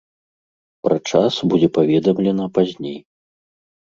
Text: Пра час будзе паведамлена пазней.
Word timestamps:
Пра 0.87 0.97
час 1.11 1.33
будзе 1.53 1.69
паведамлена 1.77 2.45
пазней. 2.57 2.99